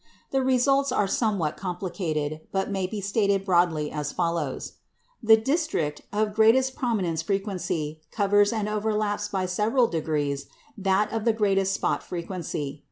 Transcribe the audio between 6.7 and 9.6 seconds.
prominence frequency covers and overlaps by